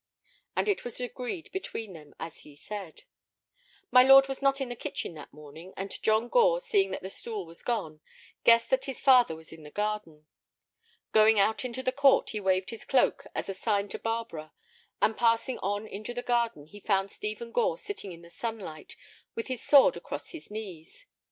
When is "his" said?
8.85-8.99, 12.71-12.83, 19.49-19.61, 20.29-20.49